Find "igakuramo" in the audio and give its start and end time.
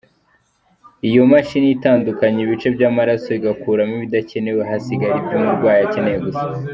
3.37-3.93